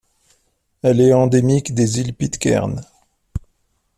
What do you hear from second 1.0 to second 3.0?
endémique des Îles Pitcairn.